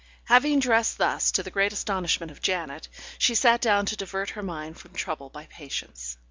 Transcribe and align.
Having 0.23 0.61
dressed 0.61 0.97
thus, 0.97 1.31
to 1.31 1.43
the 1.43 1.51
great 1.51 1.71
astonishment 1.71 2.31
of 2.31 2.41
Janet, 2.41 2.87
she 3.19 3.35
sat 3.35 3.61
down 3.61 3.85
to 3.85 3.95
divert 3.95 4.31
her 4.31 4.41
mind 4.41 4.79
from 4.79 4.93
trouble 4.93 5.29
by 5.29 5.45
Patience. 5.51 6.17